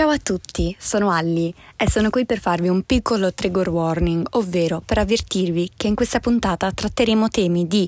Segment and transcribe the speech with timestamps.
[0.00, 4.80] Ciao a tutti, sono Alli e sono qui per farvi un piccolo trigger warning, ovvero
[4.80, 7.86] per avvertirvi che in questa puntata tratteremo temi di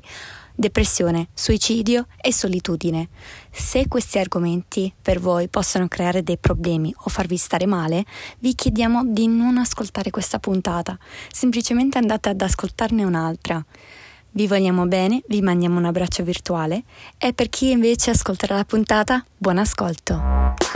[0.55, 3.09] depressione, suicidio e solitudine.
[3.51, 8.05] Se questi argomenti per voi possono creare dei problemi o farvi stare male,
[8.41, 10.99] vi chiediamo di non ascoltare questa puntata,
[11.31, 13.65] semplicemente andate ad ascoltarne un'altra.
[14.33, 16.83] Vi vogliamo bene, vi mandiamo un abbraccio virtuale
[17.17, 20.72] e per chi invece ascolterà la puntata, buon ascolto!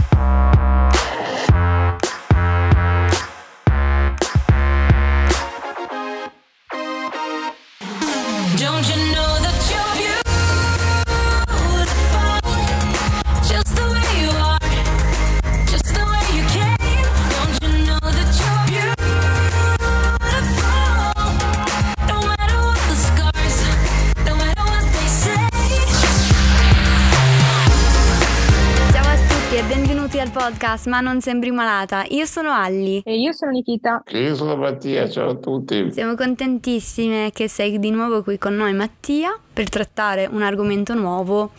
[30.46, 32.04] Podcast Ma non sembri malata.
[32.10, 33.02] Io sono Alli.
[33.04, 34.04] E io sono Nikita.
[34.06, 35.90] E io sono Mattia, ciao a tutti.
[35.90, 41.52] Siamo contentissime che sei di nuovo qui con noi Mattia per trattare un argomento nuovo.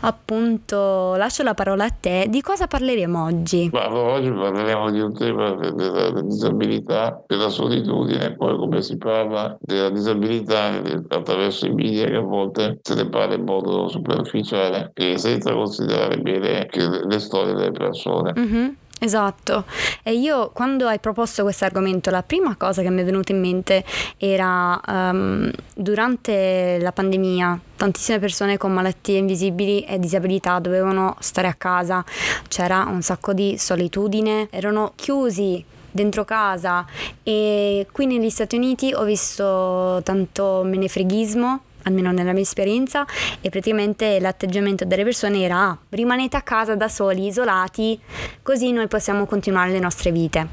[0.00, 2.26] Appunto, lascio la parola a te.
[2.28, 3.70] Di cosa parleremo oggi?
[3.72, 9.88] Ma oggi parleremo di un tema della disabilità, della solitudine, poi come si parla della
[9.88, 15.54] disabilità attraverso i media che a volte se ne parla in modo superficiale e senza
[15.54, 18.34] considerare bene le storie delle persone.
[18.38, 18.68] Mm-hmm.
[19.00, 19.64] Esatto,
[20.02, 23.38] e io quando hai proposto questo argomento la prima cosa che mi è venuta in
[23.38, 23.84] mente
[24.16, 31.54] era um, durante la pandemia tantissime persone con malattie invisibili e disabilità dovevano stare a
[31.54, 32.04] casa,
[32.48, 36.84] c'era un sacco di solitudine, erano chiusi dentro casa
[37.22, 43.04] e qui negli Stati Uniti ho visto tanto menefreghismo almeno nella mia esperienza,
[43.40, 47.98] e praticamente l'atteggiamento delle persone era ah, rimanete a casa da soli, isolati,
[48.42, 50.46] così noi possiamo continuare le nostre vite.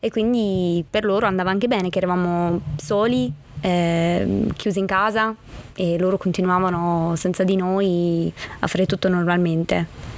[0.00, 5.34] E quindi per loro andava anche bene che eravamo soli, eh, chiusi in casa
[5.74, 10.13] e loro continuavano senza di noi a fare tutto normalmente.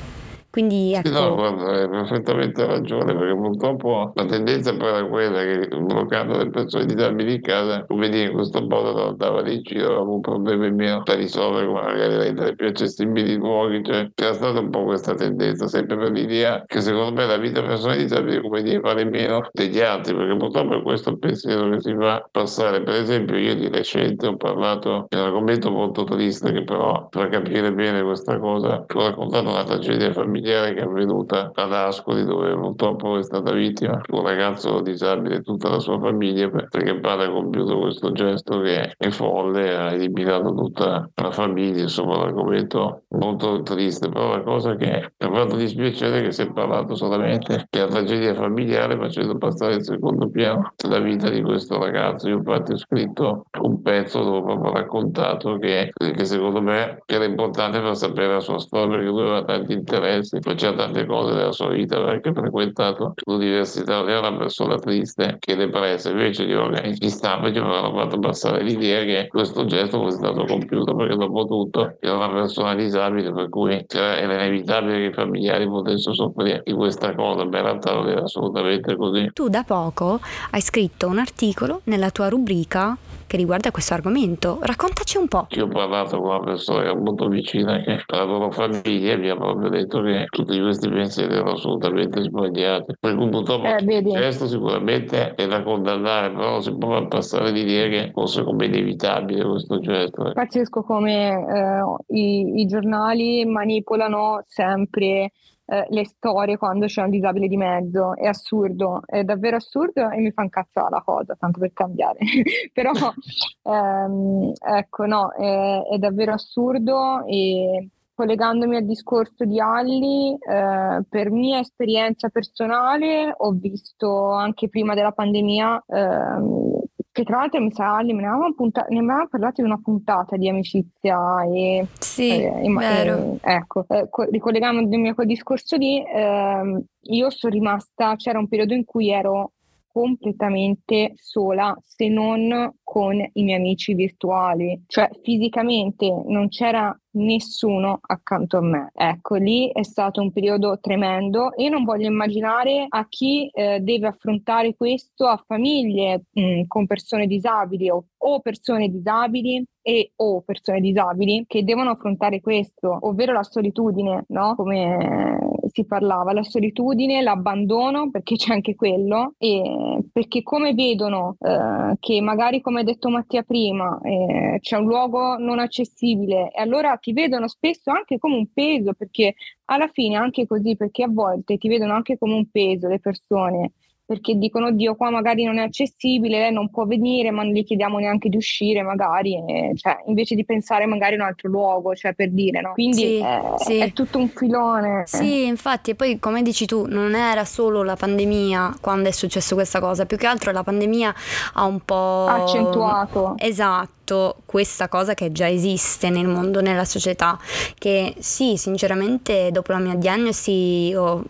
[0.57, 1.11] Quindi ecco.
[1.11, 6.49] no, guarda, hai perfettamente ragione, perché purtroppo la tendenza poi era quella che bloccando le
[6.49, 10.21] persone disabili in casa, come dire, in questo modo non andava di giro, aveva un
[10.21, 14.71] problema in meno da risolvere, magari rendere più accessibili i luoghi, cioè c'era stata un
[14.71, 18.63] po' questa tendenza, sempre per l'idea che secondo me la vita delle persone disabili, come
[18.63, 22.83] dire, vale meno degli altri, perché purtroppo è questo il pensiero che si fa passare.
[22.83, 27.29] Per esempio io di recente ho parlato di un argomento molto triste che però fa
[27.29, 32.25] capire bene questa cosa, ho raccontato una tragedia familiare familiare che è avvenuta ad Ascoli
[32.25, 37.01] dove purtroppo è stata vittima un ragazzo disabile e tutta la sua famiglia perché il
[37.01, 42.27] padre ha compiuto questo gesto che è folle, ha eliminato tutta la famiglia, insomma un
[42.29, 46.53] argomento molto triste, però la cosa che mi ha fatto dispiacere è che si è
[46.53, 52.29] parlato solamente della tragedia familiare facendo passare in secondo piano la vita di questo ragazzo.
[52.29, 57.25] Io infatti ho scritto un pezzo dove ho proprio raccontato che, che secondo me era
[57.25, 61.35] importante per sapere la sua storia perché lui aveva tanti interessi si faceva tante cose
[61.35, 66.53] nella sua vita, aveva anche frequentato l'università, era una persona triste che depressa, invece gli
[66.53, 71.45] organi stampa ci avevano fatto passare l'idea che questo gesto fosse stato compiuto perché dopo
[71.47, 76.73] tutto era una persona disabile per cui era inevitabile che i familiari potessero soffrire di
[76.73, 79.31] questa cosa, ma in realtà non era assolutamente così.
[79.33, 80.21] Tu da poco
[80.51, 84.59] hai scritto un articolo nella tua rubrica che riguarda questo argomento.
[84.61, 85.47] Raccontaci un po'.
[85.51, 89.69] Io ho parlato con una persona molto vicina che la loro famiglia mi ha proprio
[89.69, 92.95] detto che tutti questi pensieri erano assolutamente sbagliati.
[92.99, 97.89] Per cui purtroppo eh, questo sicuramente è da condannare, però non si può passare l'idea
[97.89, 100.33] che fosse come inevitabile questo gesto.
[100.33, 105.33] Pazzesco come eh, i, i giornali manipolano sempre
[105.67, 108.17] eh, le storie quando c'è un disabile di mezzo.
[108.17, 112.19] È assurdo, è davvero assurdo e mi fa incazzare la cosa, tanto per cambiare.
[112.73, 112.93] Però
[113.63, 121.31] ehm, ecco, no, è, è, davvero assurdo e collegandomi al discorso di Alli, eh, per
[121.31, 126.81] mia esperienza personale ho visto anche prima della pandemia ehm,
[127.17, 130.51] che tra l'altro mi sa ne avevamo, punta- ne avevamo parlato di una puntata di
[130.51, 133.39] amicizia e sì, eh, vero.
[133.41, 138.49] Eh, ecco, eh, co- ricollegandomi a quel discorso lì, ehm, io sono rimasta, c'era un
[138.49, 139.53] periodo in cui ero
[139.97, 148.59] completamente sola se non con i miei amici virtuali, cioè fisicamente non c'era nessuno accanto
[148.59, 148.91] a me.
[148.93, 154.09] Ecco, lì è stato un periodo tremendo e non voglio immaginare a chi eh, deve
[154.09, 160.43] affrontare questo, a famiglie mh, mm, con persone disabili o, o persone disabili e o
[160.43, 164.55] persone disabili che devono affrontare questo, ovvero la solitudine, no?
[164.57, 171.97] Come si parlava, la solitudine, l'abbandono, perché c'è anche quello, e perché come vedono eh,
[172.01, 176.97] che magari, come ha detto Mattia prima, eh, c'è un luogo non accessibile e allora
[176.97, 179.35] ti vedono spesso anche come un peso, perché
[179.67, 183.73] alla fine anche così, perché a volte ti vedono anche come un peso le persone
[184.07, 187.65] perché dicono oddio qua magari non è accessibile, lei non può venire ma non gli
[187.65, 191.93] chiediamo neanche di uscire magari, e, cioè, invece di pensare magari a un altro luogo,
[191.95, 192.73] cioè per dire no?
[192.75, 193.79] Quindi sì, è, sì.
[193.79, 195.03] è, tutto un filone.
[195.07, 199.57] Sì, infatti, e poi come dici tu, non era solo la pandemia quando è successo
[199.57, 201.15] questa cosa, più che altro la pandemia
[201.55, 203.35] ha un po' accentuato.
[203.39, 207.37] Esatto, questa cosa che già esiste nel mondo, nella società,
[207.77, 211.25] che sì, sinceramente dopo la mia diagnosi ho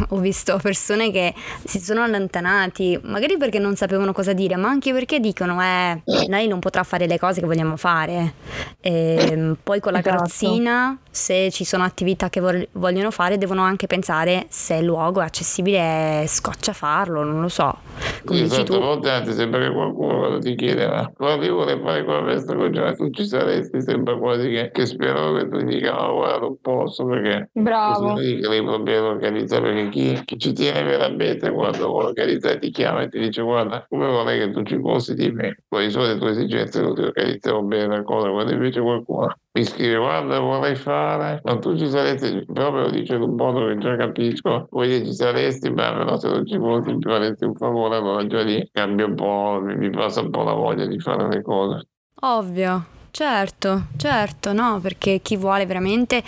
[0.10, 1.34] ho visto persone che
[1.64, 6.48] si sono allontanati, magari perché non sapevano cosa dire, ma anche perché dicono, eh, lei
[6.48, 8.34] non potrà fare le cose che vogliamo fare.
[8.80, 10.16] E ehm, poi con la esatto.
[10.16, 12.40] carrozzina, se ci sono attività che
[12.72, 17.78] vogliono fare, devono anche pensare se il luogo è accessibile, scoccia farlo, non lo so.
[18.24, 18.78] Come sì, dici tu.
[18.78, 23.10] volte anzi sembra che qualcuno ti chiede, ma io vorrei fare quella festa con tu
[23.10, 27.50] ci saresti, sembra quasi che, che spero che tu dica, no guarda non posso perché...
[27.52, 28.14] Bravo.
[28.14, 33.02] Così che problemi problemi organizzare perché chi, chi, ci tiene veramente quando organizza ti chiama
[33.02, 36.18] e ti dice guarda come vorrei che tu ci fossi di me poi sono le
[36.18, 41.40] tue esigenze non ti organizzerò bene la quando invece qualcuno mi scrive guarda vorrei fare
[41.44, 45.70] ma tu ci saresti proprio dice in un modo che già capisco poi ci saresti
[45.70, 49.14] ma però se non ci fossi mi faresti un favore allora già lì cambia un
[49.14, 51.88] po' mi passa un po' la voglia di fare le cose
[52.20, 56.22] ovvio Certo, certo, no, perché chi vuole veramente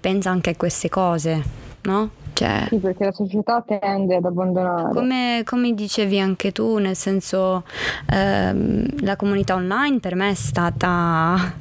[0.00, 1.40] pensa anche a queste cose,
[1.82, 2.21] no?
[2.42, 4.92] Cioè, sì, perché la società tende ad abbandonare.
[4.92, 7.62] Come, come dicevi anche tu, nel senso,
[8.10, 11.54] ehm, la comunità online per me è stata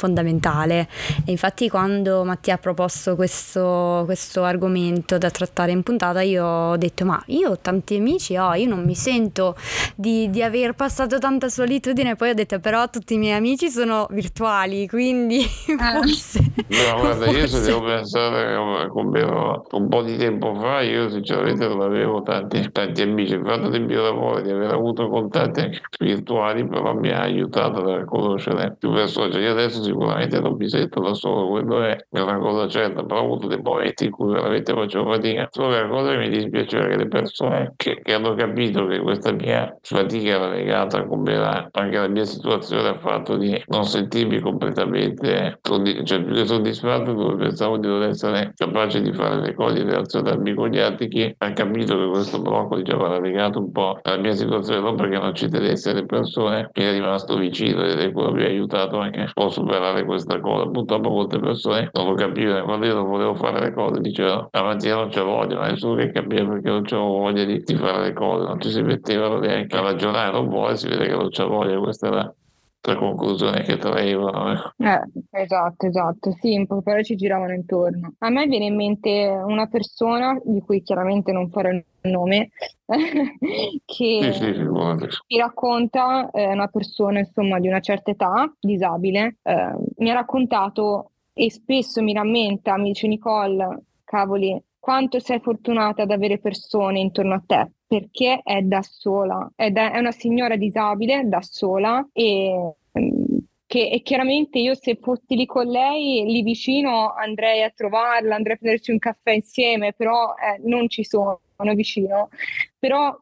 [0.00, 0.88] fondamentale.
[1.26, 6.76] E infatti quando Mattia ha proposto questo, questo, argomento da trattare in puntata, io ho
[6.78, 9.54] detto ma io ho tanti amici, oh, io non mi sento
[9.94, 14.06] di, di aver passato tanta solitudine, poi ho detto però tutti i miei amici sono
[14.10, 15.44] virtuali, quindi
[15.78, 15.92] ah.
[15.92, 16.40] forse...
[16.40, 17.40] No, guarda, forse...
[17.40, 22.70] io se devo pensare come un po' di tempo fa, io sinceramente non avevo tanti,
[22.72, 25.68] tanti amici, il fatto del mio lavoro, di aver avuto contatti
[25.98, 29.32] virtuali, però mi ha aiutato a conoscere più persone.
[29.32, 33.20] Cioè, io adesso sicuramente non mi sento da solo, quello è una cosa certa, però
[33.20, 35.48] ho avuto dei momenti in cui veramente facevo fatica.
[35.50, 39.32] Solo la cosa che mi dispiace che le persone che, che, hanno capito che questa
[39.32, 44.40] mia fatica era legata come era anche la mia situazione al fatto di non sentirmi
[44.40, 49.82] completamente, cioè più che soddisfatto dove pensavo di non essere capace di fare le cose,
[49.82, 53.72] di relazionarmi con gli altri, chi ha capito che questo blocco diciamo, era legato un
[53.72, 57.84] po' alla mia situazione, non perché non ci tenesse le persone, mi è rimasto vicino
[57.84, 60.68] ed è quello che mi ha aiutato anche a superare superare questa cosa.
[60.68, 62.64] Purtroppo molte persone lo capivano.
[62.64, 65.94] Quando io non volevo fare le cose, dicevano la mattina non c'è voglia, ma nessuno
[65.96, 69.38] che capiva perché non c'avevo voglia di, di, fare le cose, non ci si mettevano
[69.38, 72.34] neanche a ragionare, non vuole, si vede che non c'è voglia, questa era
[72.82, 74.72] la conclusione che traevano.
[74.78, 74.84] Eh.
[74.86, 78.14] eh, esatto, esatto, sì, in poche parole ci giravano intorno.
[78.18, 82.50] A me viene in mente una persona, di cui chiaramente non farò il nome,
[82.86, 89.74] che sì, sì, mi racconta, eh, una persona insomma di una certa età, disabile, eh,
[89.98, 96.10] mi ha raccontato e spesso mi rammenta, mi dice Nicole, cavoli, quanto sei fortunata ad
[96.10, 101.42] avere persone intorno a te perché è da sola, ed è una signora disabile da
[101.42, 102.74] sola e
[103.66, 108.54] che e chiaramente io se fossi lì con lei, lì vicino, andrei a trovarla, andrei
[108.54, 111.40] a prenderci un caffè insieme, però eh, non ci sono
[111.74, 112.28] vicino.
[112.78, 113.12] Però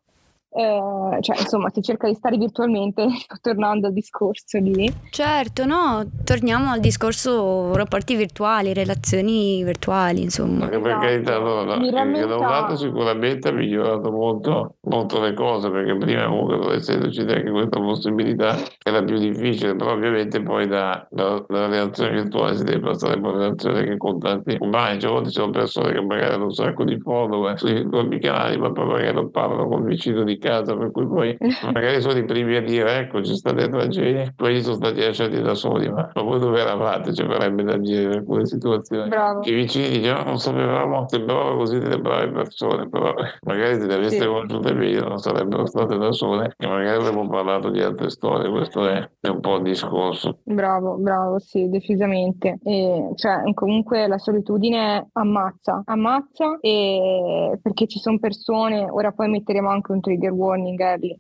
[0.51, 3.07] eh, cioè, insomma, si cerca di stare virtualmente,
[3.43, 4.91] tornando al discorso di...
[5.11, 10.65] Certo, no, torniamo al discorso rapporti virtuali, relazioni virtuali, insomma.
[10.65, 12.27] Anche per carità, no, no, Mi rammenta...
[12.27, 17.25] da un lato sicuramente ha migliorato molto, molto le cose, perché prima comunque non essendoci
[17.25, 22.65] neanche questa possibilità era più difficile, però ovviamente poi da, da, dalla relazione virtuale si
[22.65, 26.35] deve passare a una relazione che con tanti umani, cioè, ci sono persone che magari
[26.35, 29.89] hanno un sacco di follower sui propri canali, ma poi magari non parlano con il
[29.89, 31.37] vicino di casa casa, per cui poi
[31.73, 35.01] magari sono i primi a dire ecco ci sta dentro la gente, poi sono stati
[35.01, 37.13] lasciati da soli, ma, ma voi dove eravate?
[37.13, 39.09] Ci verrebbe da dire in alcune situazioni.
[39.09, 39.41] Bravo.
[39.45, 44.21] I vicini dicono non sapevamo, sembravano così delle brave persone, però magari se le aveste
[44.21, 44.27] sì.
[44.27, 48.89] conosciute meglio non sarebbero state da sole e magari avremmo parlato di altre storie, questo
[48.89, 50.39] è, è un po' il discorso.
[50.45, 52.59] Bravo, bravo, sì, decisamente.
[52.63, 59.69] E, cioè, comunque la solitudine ammazza, ammazza e perché ci sono persone, ora poi metteremo
[59.69, 61.19] anche un trigger warning early,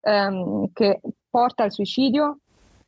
[0.00, 2.38] ehm, che porta al suicidio,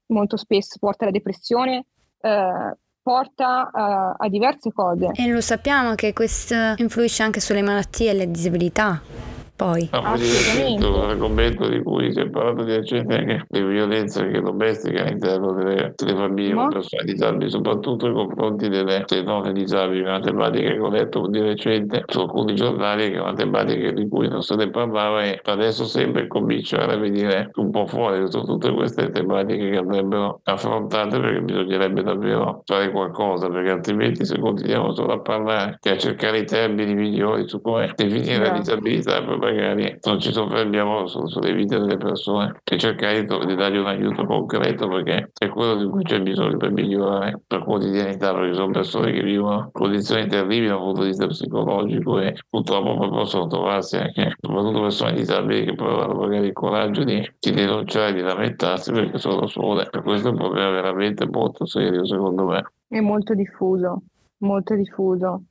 [0.07, 1.87] molto spesso porta alla depressione,
[2.21, 5.11] eh, porta uh, a diverse cose.
[5.15, 9.32] E lo sappiamo che questo influisce anche sulle malattie e le disabilità
[9.63, 9.89] poi.
[9.93, 10.17] Ah,
[11.13, 15.95] l'argomento di cui si è parlato di recente anche le violenze anche domestiche all'interno delle,
[15.97, 20.79] delle famiglie con persone disabili, soprattutto nei confronti delle, delle donne disabili, una tematica che
[20.79, 24.57] ho letto di recente su alcuni giornali, che è una tematica di cui non se
[24.57, 29.71] ne parlava e adesso sembra cominciare a venire un po' fuori su tutte queste tematiche
[29.71, 35.79] che andrebbero affrontate perché bisognerebbe davvero fare qualcosa, perché altrimenti se continuiamo solo a parlare
[35.83, 39.23] e a cercare i termini migliori su come definire la disabilità,
[39.55, 44.25] magari non ci soffermiamo su, sulle vite delle persone e cercare di, dargli un aiuto
[44.25, 49.13] concreto perché è quello di cui c'è bisogno per migliorare la quotidianità perché sono persone
[49.13, 54.35] che vivono condizioni terribili dal punto di vista psicologico e purtroppo poi possono trovarsi anche
[54.41, 59.19] soprattutto persone disabili che poi hanno magari il coraggio di, di denunciare, di lamentarsi perché
[59.19, 62.63] sono sole e questo è un problema veramente molto serio secondo me.
[62.89, 64.03] È molto diffuso,
[64.39, 65.45] molto diffuso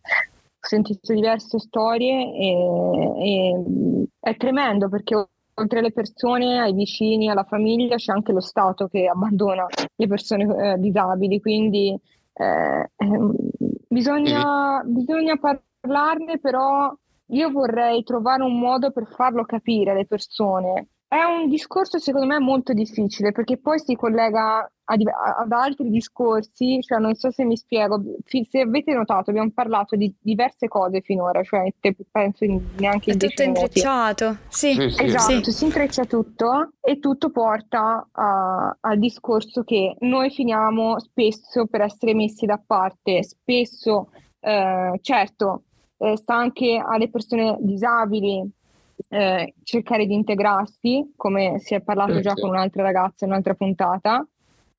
[0.64, 2.54] ho sentito diverse storie e,
[3.18, 3.64] e
[4.20, 9.08] è tremendo perché oltre alle persone, ai vicini, alla famiglia c'è anche lo Stato che
[9.08, 9.66] abbandona
[9.96, 12.00] le persone eh, disabili, quindi
[12.34, 13.36] eh, ehm,
[13.88, 16.94] bisogna, bisogna parlarne, però
[17.28, 22.40] io vorrei trovare un modo per farlo capire alle persone è un discorso secondo me
[22.40, 28.02] molto difficile perché poi si collega ad altri discorsi, cioè non so se mi spiego,
[28.26, 31.70] se avete notato abbiamo parlato di diverse cose finora, cioè
[32.10, 32.46] penso
[32.78, 34.74] neanche in È tutto intrecciato, sì.
[34.74, 35.04] sì, sì.
[35.04, 35.52] Esatto, sì.
[35.52, 42.14] si intreccia tutto e tutto porta a, al discorso che noi finiamo spesso per essere
[42.14, 45.64] messi da parte, spesso eh, certo
[45.98, 48.50] eh, sta anche alle persone disabili
[49.10, 54.26] eh, cercare di integrarsi, come si è parlato già con un'altra ragazza in un'altra puntata,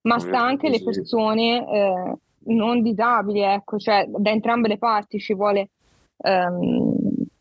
[0.02, 5.34] ma sta anche le persone eh, non disabili, ecco, cioè da entrambe le parti ci
[5.34, 5.70] vuole,
[6.18, 6.94] ehm,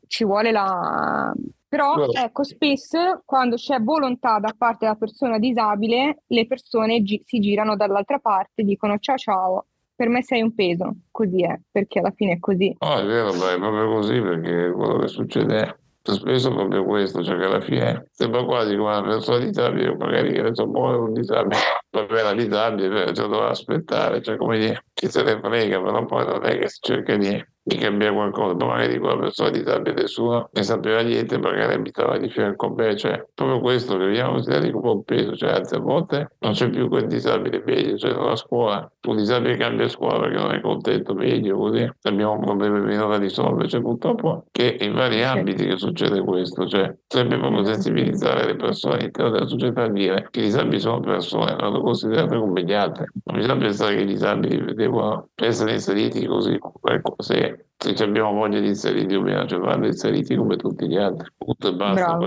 [0.08, 1.34] ci vuole la...
[1.68, 7.40] Però ecco, spesso quando c'è volontà da parte della persona disabile, le persone gi- si
[7.40, 12.00] girano dall'altra parte e dicono ciao ciao, per me sei un peso, così è, perché
[12.00, 12.76] alla fine è così.
[12.80, 15.81] Oh, è vero, è proprio così perché quello che succede
[16.14, 20.42] spesso proprio questo, cioè che alla fine sembra quasi come una persona disabile, magari che
[20.42, 21.58] ne so, muore un disabile,
[21.92, 26.46] bene disabile, cioè dovrà aspettare, cioè come dire, chi se ne frega, però poi non
[26.46, 30.64] è che si cerca di di cambiare qualcosa, ma magari quella persona disabile nessuno ne
[30.64, 34.90] sapeva niente, magari abitava di fianco a me, cioè proprio questo che vediamo considerati come
[34.90, 38.92] un peso, cioè anzi a volte non c'è più quel disabile meglio, cioè nella scuola,
[39.08, 43.18] un disabile cambia scuola perché non è contento meglio, così abbiamo un problema meno da
[43.18, 48.56] risolvere, cioè purtroppo che in vari ambiti che succede questo, cioè serve proprio sensibilizzare le
[48.56, 52.74] persone all'interno della società a dire che i disabili sono persone, vanno considerate come gli
[52.74, 58.34] altri, non bisogna pensare che i disabili devono essere inseriti così, ecco, se se abbiamo
[58.34, 61.30] voglia di inseriti dobbiamo vanno inseriti come tutti gli altri.
[61.36, 62.20] Punto e basta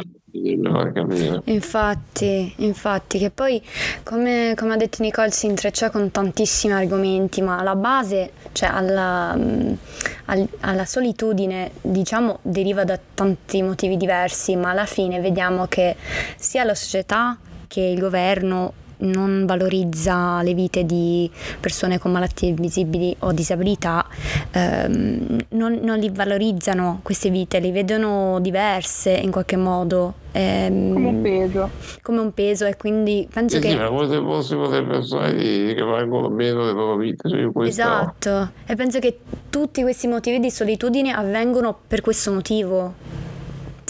[1.44, 3.62] infatti infatti che poi
[4.02, 9.30] come, come, ha detto Nicole si intreccia con tantissimi argomenti ma la base cioè alla,
[9.30, 15.94] al, alla solitudine diciamo deriva da tanti motivi diversi ma alla fine vediamo che
[16.36, 23.14] sia la società che il governo non valorizza le vite di persone con malattie invisibili
[23.20, 24.06] o disabilità,
[24.50, 30.14] ehm, non, non, li valorizzano queste vite, le vedono diverse in qualche modo.
[30.32, 31.70] Ehm, come un peso.
[32.02, 33.70] Come un peso e quindi penso sì, che...
[33.70, 37.28] Sì, ma come se fossimo delle persone che valgono meno le loro vite.
[37.28, 37.50] Cioè.
[37.66, 39.18] Esatto, e penso che
[39.50, 43.22] tutti questi motivi di solitudine avvengono per questo motivo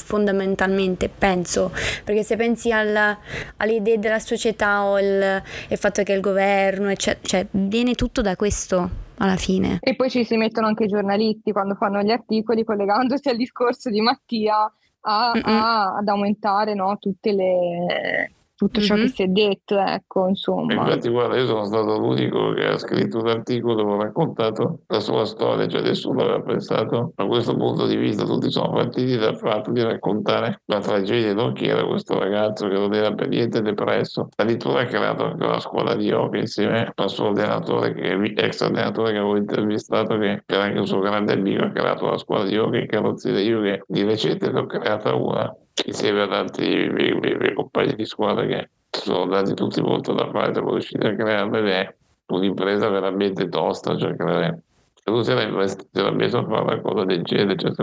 [0.04, 1.72] fondamentalmente, penso,
[2.04, 3.18] perché se pensi alla,
[3.56, 8.20] alle idee della società o il, il fatto che il governo, eccetera, cioè viene tutto
[8.20, 9.78] da questo alla fine.
[9.80, 13.88] E poi ci si mettono anche i giornalisti quando fanno gli articoli collegandosi al discorso
[13.88, 14.70] di Mattia
[15.06, 18.32] a, a, ad aumentare no, tutte le
[18.64, 19.04] tutto ciò mm-hmm.
[19.04, 20.72] che si è detto, ecco, insomma.
[20.72, 25.00] Infatti, guarda, io sono stato l'unico che ha scritto un articolo dove ha raccontato la
[25.00, 29.36] sua storia, cioè nessuno aveva pensato a questo punto di vista, tutti sono partiti dal
[29.36, 33.60] fatto di raccontare la tragedia, non chi era questo ragazzo che non era per niente
[33.60, 38.62] depresso, addirittura ha creato anche una scuola di yoga insieme al suo allenatore, che, ex
[38.62, 42.44] allenatore che avevo intervistato, che era anche un suo grande amico, ha creato una scuola
[42.44, 45.54] di yoga in carrozzeria, io che di recente ne ho creata una
[45.86, 50.30] insieme ad altri miei, miei, miei compagni di squadra che sono dati tutti molto da
[50.30, 54.62] fare per riuscire a creare un'impresa veramente tosta, cioè creare
[54.94, 57.74] se tu sei investito a fare una cosa del genere, cioè,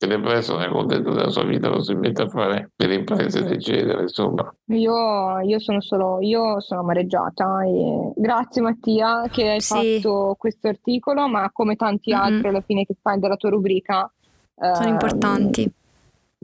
[0.00, 3.46] che depresso non è contento della sua vita, lo si mette a fare delle imprese,
[3.46, 4.50] eccetera, insomma.
[4.68, 10.00] Io, io sono solo, io sono amareggiata e grazie Mattia che hai sì.
[10.00, 12.22] fatto questo articolo, ma come tanti mm-hmm.
[12.22, 14.10] altri alla fine che fai della tua rubrica.
[14.54, 15.72] Sono ehm, importanti.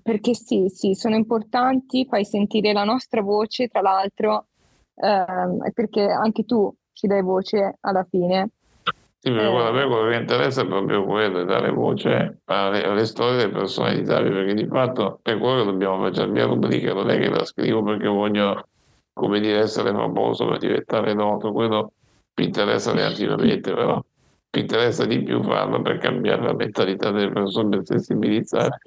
[0.07, 4.47] Perché sì, sì, sono importanti, fai sentire la nostra voce, tra l'altro,
[4.95, 8.51] ehm, perché anche tu ci dai voce alla fine.
[9.19, 9.73] Sì, perché eh.
[9.73, 14.33] me quello che interessa è proprio quello, dare voce alle, alle storie delle persone disabili,
[14.33, 16.25] perché di fatto è quello che dobbiamo fare.
[16.25, 18.69] La mia rubrica non è che la scrivo perché voglio,
[19.13, 21.95] come dire, essere famoso per diventare noto, quello
[22.37, 27.71] mi interessa relativamente, però mi interessa di più farlo per cambiare la mentalità delle persone,
[27.71, 28.79] per sensibilizzare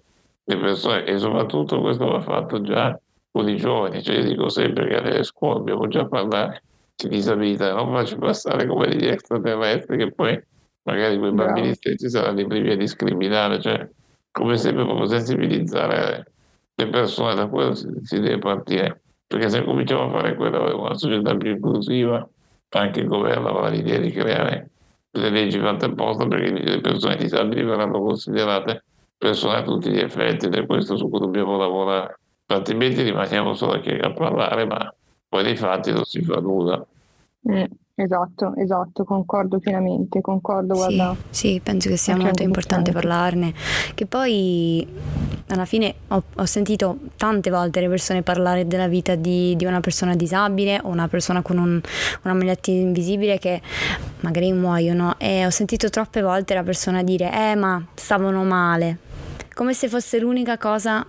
[0.49, 2.99] le persone e soprattutto questo va fatto già
[3.31, 6.63] con i giovani, cioè io dico sempre che nelle scuole dobbiamo già parlare
[7.07, 10.41] disabilità, non faccio passare come degli extraterrestri che poi
[10.83, 13.87] magari quei bambini stessi saranno i primi a discriminare, cioè
[14.31, 16.25] come sempre proprio sensibilizzare
[16.73, 20.95] le persone, da quello si, si deve partire, perché se cominciamo a fare quello, una
[20.95, 22.27] società più inclusiva,
[22.69, 24.71] anche il governo avrà l'idea di creare
[25.11, 28.83] delle leggi fatte apposta perché le persone disabili verranno considerate
[29.19, 33.73] persone a tutti gli effetti ed è questo su cui dobbiamo lavorare, altrimenti rimaniamo solo
[33.73, 34.91] a parlare, ma
[35.27, 36.83] poi nei fatti non si fa nulla.
[37.51, 37.63] Mm,
[37.95, 41.15] esatto, esatto, concordo pienamente, concordo, guarda.
[41.29, 43.53] Sì, sì penso che sia molto importante parlarne,
[43.93, 44.87] che poi
[45.47, 49.79] alla fine ho, ho, sentito tante volte le persone parlare della vita di, di una
[49.79, 51.81] persona disabile o una persona con un,
[52.23, 53.61] una malattia invisibile che
[54.21, 58.97] magari muoiono e ho sentito troppe volte la persona dire eh ma stavano male,
[59.59, 61.05] come se fosse l'unica cosa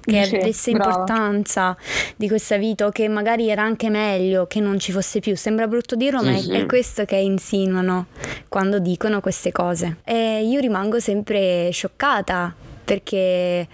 [0.00, 0.90] che sì, avesse brava.
[0.90, 1.76] importanza
[2.16, 5.36] di questa vita o che magari era anche meglio che non ci fosse più.
[5.36, 6.50] Sembra brutto dirlo, sì, ma è, sì.
[6.50, 8.06] è, questo che insinuano
[8.48, 9.98] quando dicono queste cose.
[10.02, 12.52] E io rimango sempre scioccata
[12.84, 13.68] perché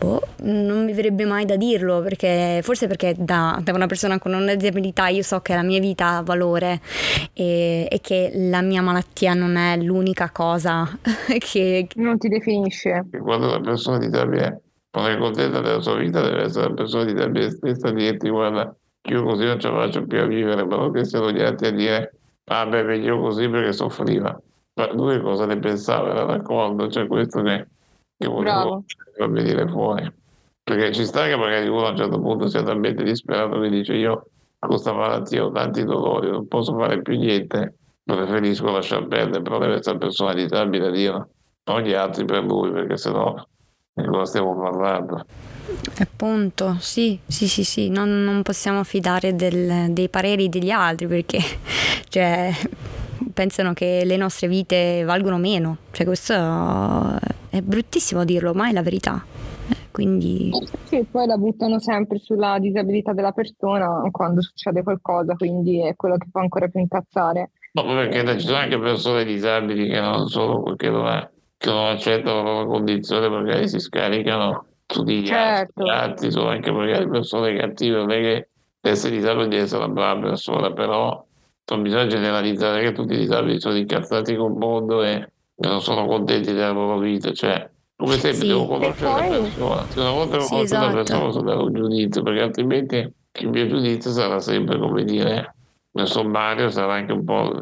[0.00, 4.32] Boh, non mi verrebbe mai da dirlo, perché forse perché da, da, una persona con
[4.32, 6.80] una disabilità io so che la mia vita ha valore
[7.34, 10.88] e, e che la mia malattia non è l'unica cosa
[11.38, 11.86] che...
[11.96, 13.04] Non ti definisce.
[13.22, 17.14] Quando una persona disabile non è contenta della sua vita, deve essere una persona di
[17.14, 20.76] te stessa a dirti guarda, io così non ce la faccio più a vivere, ma
[20.76, 24.40] non che siano gli altri a dire ah beh, meglio così perché soffriva.
[24.76, 26.10] Ma lui cosa ne pensava?
[26.10, 26.86] Era d'accordo?
[26.86, 27.68] C'è cioè questo che,
[28.20, 28.84] che volevo
[29.16, 30.12] far venire fuori.
[30.62, 33.94] Perché ci sta che magari uno a un certo punto sia talmente disperato che dice
[33.94, 34.26] io
[34.58, 39.58] con questa malattia ho tanti dolori, non posso fare più niente, preferisco lasciar perdere, però
[39.58, 41.28] deve essere una persona disabile a dire
[41.64, 43.34] non gli altri per lui, perché sennò
[43.94, 45.24] di cosa stiamo parlando?
[45.98, 51.38] Appunto, sì, sì, sì, sì, non, non possiamo fidare del, dei pareri degli altri perché
[52.08, 52.52] cioè,
[53.32, 55.78] pensano che le nostre vite valgono meno.
[55.90, 56.34] Cioè, questo
[57.50, 59.22] è bruttissimo dirlo, ma è la verità.
[59.68, 60.50] Eh, quindi...
[60.84, 66.16] Sì, poi la buttano sempre sulla disabilità della persona quando succede qualcosa, quindi è quello
[66.16, 67.50] che fa ancora più incazzare.
[67.72, 71.86] No, perché ci sono anche persone disabili che non solo perché non è che non
[71.88, 75.84] accettano la loro condizione magari si scaricano su di certo.
[75.84, 78.48] altri, sono anche magari persone cattive, non è che
[78.80, 81.24] essere disabili di essere una brava persona, però
[81.70, 85.30] non bisogna generalizzare che tutti i disabili sono incazzati col mondo e
[85.68, 88.46] non sono contenti della loro vita, cioè come sempre sì.
[88.46, 89.30] devo conoscere poi...
[89.30, 90.84] la persona, se una volta sì, esatto.
[90.86, 95.54] una persona posso dare un giudizio, perché altrimenti il mio giudizio sarà sempre come dire,
[95.92, 97.60] nel sommario sarà anche un po'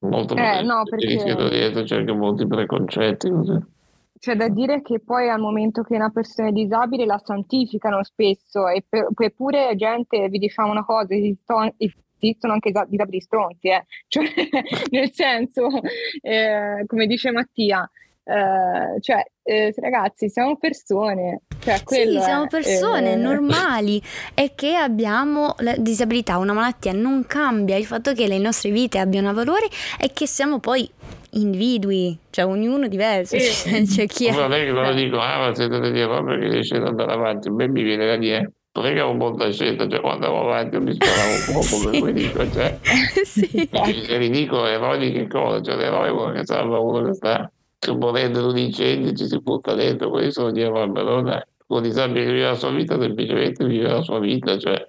[0.00, 1.48] molto eh, no, perché...
[1.48, 3.30] dietro c'è anche molti preconcetti.
[3.30, 3.72] Così.
[4.18, 8.64] C'è da dire che poi al momento che una persona è disabile la santificano spesso,
[8.68, 11.72] eppure gente, vi diciamo una cosa, esistono,
[12.18, 13.84] esistono anche disabili stronzi, eh?
[14.08, 14.24] cioè,
[14.90, 15.68] nel senso,
[16.20, 17.88] eh, come dice Mattia,
[18.26, 21.42] Uh, cioè, eh, ragazzi, siamo persone.
[21.58, 24.00] Cioè, sì, siamo persone eh, normali
[24.32, 28.98] e che abbiamo la disabilità, una malattia, non cambia il fatto che le nostre vite
[28.98, 29.66] abbiano valore
[30.00, 30.90] e che siamo poi
[31.32, 33.38] individui, cioè ognuno diverso.
[33.38, 33.84] Sì.
[33.84, 34.32] C'è chi è...
[34.32, 37.50] Non è che lo dico, ah, ma siete degli errori perché riesce ad andare avanti,
[37.50, 40.78] me mi viene da dire non è che avevo molta scelta, cioè quando andavo avanti
[40.78, 42.00] mi sparavo un po' come sì.
[42.00, 42.78] poi dico, cioè,
[43.22, 43.68] sì.
[43.70, 45.62] è ridicolo, eroi di che cosa?
[45.62, 47.50] Cioè l'eroe è uno che salva uno che sta
[47.96, 52.24] morendo un incendio ci si butta dentro, questo vuol dire vabbè, non è con disabile
[52.24, 54.88] che vive la sua vita, semplicemente vive la sua vita, cioè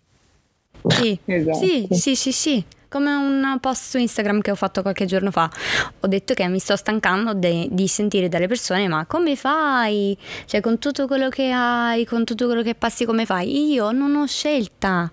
[0.88, 1.58] sì, esatto.
[1.58, 5.50] sì, sì, sì, sì, come un post su Instagram che ho fatto qualche giorno fa.
[6.00, 10.18] Ho detto che mi sto stancando de- di sentire dalle persone: ma come fai?
[10.46, 13.72] Cioè, con tutto quello che hai, con tutto quello che passi, come fai?
[13.72, 15.12] Io non ho scelta.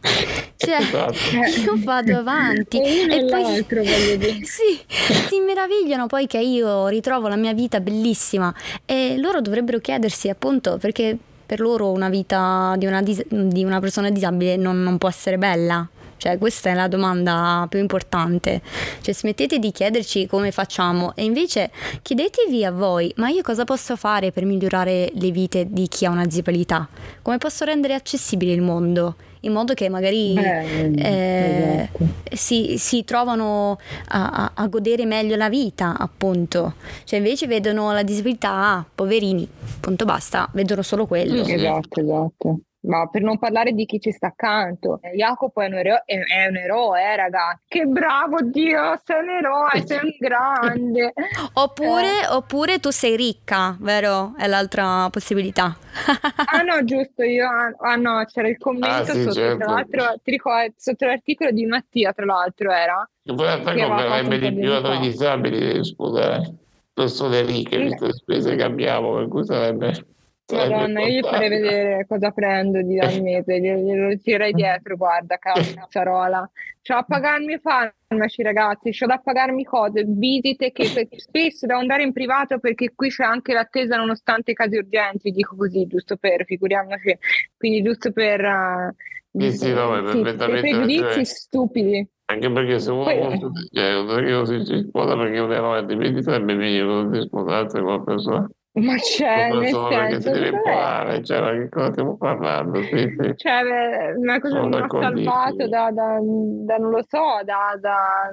[0.57, 1.15] Cioè, esatto.
[1.61, 2.81] io vado avanti.
[2.93, 3.65] E, e poi
[4.45, 4.81] sì,
[5.29, 8.53] si meravigliano poi che io ritrovo la mia vita bellissima
[8.85, 13.81] e loro dovrebbero chiedersi appunto perché per loro una vita di una, dis- di una
[13.81, 15.87] persona disabile non, non può essere bella.
[16.23, 18.63] Cioè, questa è la domanda più importante.
[19.01, 23.97] Cioè, smettete di chiederci come facciamo e invece chiedetevi a voi, ma io cosa posso
[23.97, 26.89] fare per migliorare le vite di chi ha una disabilità?
[27.23, 29.17] Come posso rendere accessibile il mondo?
[29.45, 32.07] in modo che magari Beh, eh, esatto.
[32.33, 33.77] si, si, trovano
[34.11, 36.75] a, a, a, godere meglio la vita, appunto.
[37.03, 39.49] Cioè invece vedono la disabilità, ah, poverini,
[39.81, 41.43] punto basta, vedono solo quello.
[41.43, 45.01] Esatto, esatto ma per non parlare di chi ci sta accanto.
[45.15, 47.63] Jacopo è un eroe, è un eroe eh, ragazzi.
[47.69, 51.13] Che bravo Dio, sei un eroe, sei un grande.
[51.55, 52.29] oppure, eh.
[52.31, 54.35] oppure tu sei ricca, vero?
[54.37, 55.77] È l'altra possibilità.
[56.47, 59.65] ah no, giusto, io ah no, c'era il commento ah, sì, sotto, certo.
[59.65, 63.09] tra l'altro, ti ricordo, sotto l'articolo di Mattia, tra l'altro era.
[63.23, 66.55] Che poi attacco di più a disabili, scusa, eh.
[66.93, 70.12] persone ricche, visto le spese che abbiamo, per cui sarebbe
[70.51, 76.51] Madonna, io gli farei vedere cosa prendo di dal mese, glielo tirerei dietro, guarda, cazzarola.
[76.83, 82.13] C'ho da pagarmi farmaci, ragazzi, c'ho da pagarmi cose, visite che spesso devo andare in
[82.13, 87.17] privato perché qui c'è anche l'attesa nonostante i casi urgenti, dico così, giusto per, figuriamoci,
[87.57, 88.41] quindi giusto per...
[88.41, 90.11] Uh, sì, sì, no.
[90.11, 92.07] Sì, pregiudizi stupidi.
[92.27, 93.39] Anche perché se uno Poi,
[93.73, 97.89] cioè, che non si sposa perché un eroe, altrimenti sarebbe meglio non si sposasse con
[97.89, 102.83] una persona ma c'è, nel senso, che si deve fare, cioè, che cosa stiamo parlando?
[102.83, 103.33] Sì, sì.
[103.37, 108.31] Cioè, una cosa che mi ha salvato da, da, da, non lo so, da, da,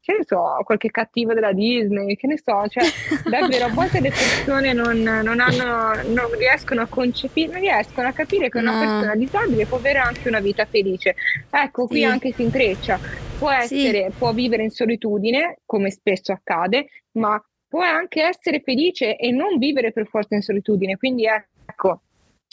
[0.00, 2.84] che ne so, qualche cattivo della Disney, che ne so, cioè,
[3.28, 8.12] davvero, a volte le persone non, non, hanno, non riescono a concepire, non riescono a
[8.12, 8.78] capire che una no.
[8.78, 11.16] persona disabile può avere anche una vita felice.
[11.50, 12.04] Ecco, qui sì.
[12.04, 12.96] anche si intreccia.
[13.38, 16.86] Può essere, può vivere in solitudine, come spesso accade,
[17.18, 17.42] ma
[17.74, 20.96] può anche essere felice e non vivere per forza in solitudine.
[20.96, 22.02] Quindi ecco,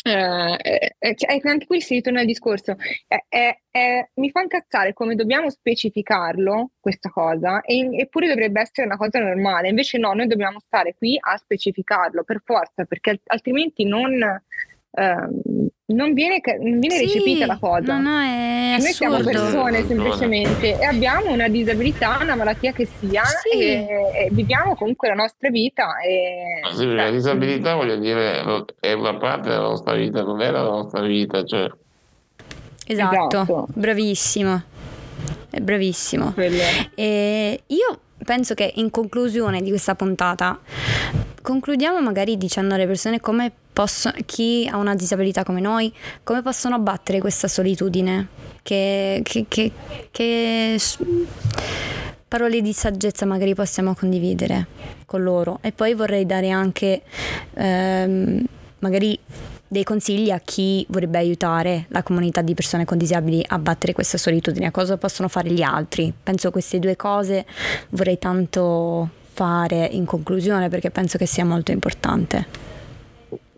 [0.03, 2.75] eh, eh, eh cioè, anche qui si ritorna al discorso.
[4.15, 9.69] mi fa incazzare come dobbiamo specificarlo, questa cosa, e, eppure dovrebbe essere una cosa normale.
[9.69, 14.41] Invece no, noi dobbiamo stare qui a specificarlo per forza, perché altrimenti non
[14.93, 17.97] Ehm, non viene, non viene sì, recepita la cosa.
[17.97, 23.23] No, no, è Noi siamo persone semplicemente e abbiamo una disabilità, una malattia che sia
[23.23, 23.59] sì.
[23.59, 25.97] e, e, viviamo comunque la nostra vita.
[25.99, 28.43] E, sì, la disabilità voglio dire
[28.79, 31.43] è una parte della nostra vita, non è la nostra vita.
[31.43, 31.69] Cioè.
[32.87, 33.67] Esatto, esatto.
[33.73, 34.61] bravissimo.
[35.49, 36.33] È bravissimo.
[36.95, 40.59] E io penso che in conclusione di questa puntata
[41.41, 46.75] concludiamo magari dicendo alle persone come possono, chi ha una disabilità come noi, come possono
[46.75, 48.27] abbattere questa solitudine,
[48.63, 49.71] che, che, che,
[50.11, 50.79] che
[52.27, 54.67] parole di saggezza magari possiamo condividere
[55.05, 55.59] con loro.
[55.61, 57.01] E poi vorrei dare anche
[57.53, 58.45] ehm,
[58.79, 59.19] magari
[59.67, 64.17] dei consigli a chi vorrebbe aiutare la comunità di persone con disabili a battere questa
[64.17, 66.13] solitudine, cosa possono fare gli altri.
[66.21, 67.45] Penso queste due cose
[67.89, 72.70] vorrei tanto fare in conclusione perché penso che sia molto importante.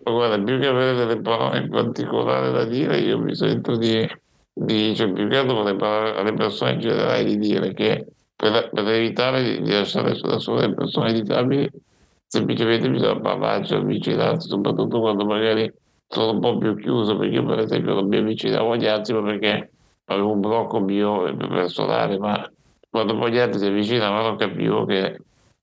[0.04, 4.06] Guarda, più che avere delle parole in particolare da dire, io mi sento di,
[4.54, 9.44] di cioè più che altro alle persone in generale di dire che per, per evitare
[9.44, 11.70] di, di lasciare da sole le persone disabili,
[12.28, 15.72] semplicemente bisogna parlarci, avvicinarsi, soprattutto quando magari
[16.08, 19.72] sono un po' più chiuso perché io per esempio non mi avvicinavo agli altri perché
[20.06, 22.52] avevo un blocco mio personale, ma
[22.90, 25.18] quando poi gli altri si avvicinavano capivo che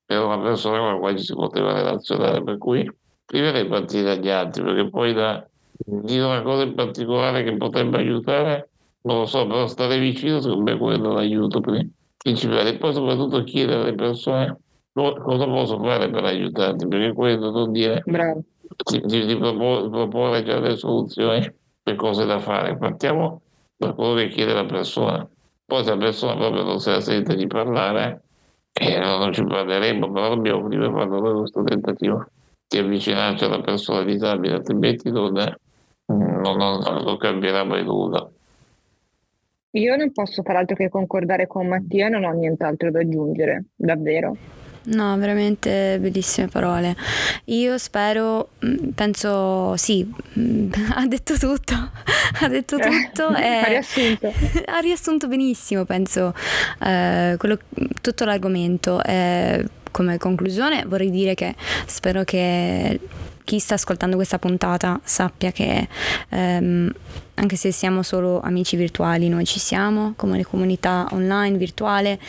[0.07, 2.91] era una persona con la quale ci si poteva relazionare, per cui
[3.31, 5.47] prima di partire dagli altri, perché poi da
[5.85, 8.69] dire una cosa in particolare che potrebbe aiutare,
[9.03, 11.61] non lo so, però stare vicino secondo me quello è l'aiuto
[12.17, 14.57] principale e poi soprattutto chiedere alle persone
[14.91, 18.43] cosa posso fare per aiutarti, perché quello non dire Bravo
[19.05, 21.49] di, di proporre già delle soluzioni
[21.81, 22.77] per cose da fare.
[22.77, 23.41] Partiamo
[23.77, 25.25] da quello che chiede la persona.
[25.65, 28.23] Poi se la persona proprio non se la sente di parlare,
[28.73, 32.25] eh, non ci parleremo, però dobbiamo prima fare questo tentativo
[32.71, 35.33] di avvicinarci alla persona disabile, altrimenti non,
[36.05, 38.31] non, non, non cambierà mai nulla.
[39.71, 44.37] Io non posso far altro che concordare con Mattia, non ho nient'altro da aggiungere, davvero.
[44.83, 46.95] No, veramente bellissime parole.
[47.45, 51.75] Io spero, mm, penso, sì, mm, ha detto tutto,
[52.41, 53.35] ha detto eh, tutto.
[53.35, 54.31] Eh, ha riassunto.
[54.65, 56.33] ha riassunto benissimo, penso,
[56.81, 57.59] eh, quello,
[58.01, 59.03] tutto l'argomento.
[59.03, 62.99] Eh, come conclusione vorrei dire che spero che
[63.43, 65.87] chi sta ascoltando questa puntata sappia che
[66.29, 66.91] ehm,
[67.35, 72.19] anche se siamo solo amici virtuali, noi ci siamo come comunità online, virtuale,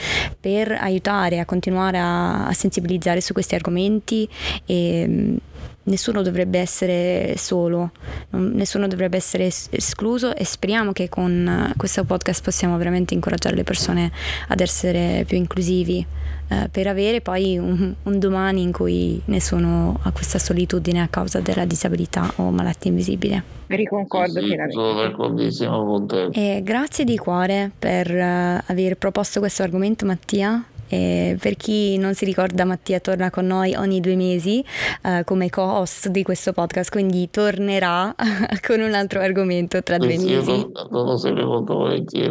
[0.41, 4.27] per aiutare a continuare a, a sensibilizzare su questi argomenti
[4.65, 5.37] e
[5.85, 7.91] nessuno dovrebbe essere solo,
[8.31, 14.11] nessuno dovrebbe essere escluso e speriamo che con questo podcast possiamo veramente incoraggiare le persone
[14.49, 16.07] ad essere più inclusivi
[16.49, 21.41] eh, per avere poi un, un, domani in cui nessuno ha questa solitudine a causa
[21.41, 23.61] della disabilità o malattia invisibile.
[23.69, 24.73] Riconcordo sì, pienamente.
[24.73, 26.29] Sono d'accordissimo con te.
[26.33, 32.13] E grazie di cuore per uh, aver proposto questo argomento Mattia e per chi non
[32.13, 34.63] si ricorda, Mattia torna con noi ogni due mesi
[35.05, 38.15] uh, come co-host di questo podcast, quindi tornerà
[38.61, 40.51] con un altro argomento tra due mesi.
[40.51, 42.29] Io non lo sempre molto volentieri,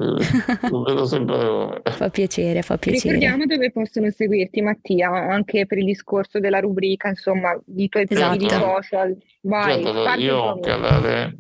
[0.70, 1.82] non vedo sempre.
[1.86, 3.16] Fa piacere, fa piacere.
[3.16, 8.48] Ricordiamo dove possono seguirti, Mattia, anche per il discorso della rubrica, insomma, di tuoi esatto.
[8.48, 9.18] social.
[9.42, 11.36] Vai, certo, io ho un canale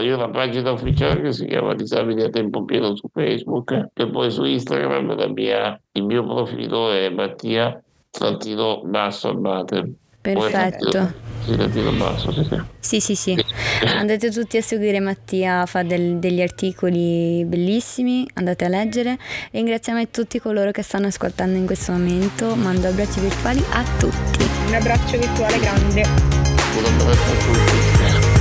[0.00, 4.08] io ho una pagina ufficiale che si chiama Disabili a tempo pieno su Facebook e
[4.08, 9.92] poi su Instagram mia, il mio profilo è Mattia Trattino Basso Abate.
[10.20, 11.26] Perfetto.
[11.44, 12.60] Sì, trattino basso, sì, sì.
[12.78, 13.44] Sì, sì, sì.
[13.96, 19.16] Andate tutti a seguire Mattia, fa del, degli articoli bellissimi, andate a leggere.
[19.52, 22.54] Ringraziamo tutti coloro che stanno ascoltando in questo momento.
[22.54, 24.44] Mando abbracci virtuali a tutti.
[24.66, 26.02] Un abbraccio virtuale grande.
[26.02, 28.37] Un abbraccio a tutti.